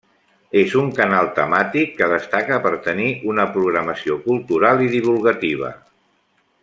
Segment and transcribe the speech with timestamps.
[0.59, 5.71] És un canal temàtic que destaca per tenir una programació cultural i divulgativa.